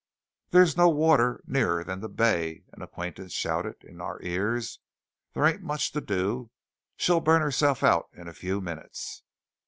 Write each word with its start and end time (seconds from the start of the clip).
"There's 0.49 0.75
no 0.75 0.89
water 0.89 1.43
nearer 1.45 1.83
than 1.83 1.99
the 1.99 2.09
bay," 2.09 2.63
an 2.73 2.81
acquaintance 2.81 3.33
shouted 3.33 3.75
in 3.83 4.01
our 4.01 4.19
ears. 4.23 4.79
"There 5.35 5.45
ain't 5.45 5.61
much 5.61 5.91
to 5.91 6.01
do. 6.01 6.49
She'll 6.97 7.19
burn 7.21 7.43
herself 7.43 7.83
out 7.83 8.09
in 8.11 8.27
a 8.27 8.33
few 8.33 8.61
minutes." 8.61 9.21